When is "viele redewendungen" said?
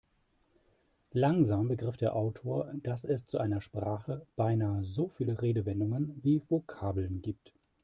5.09-6.19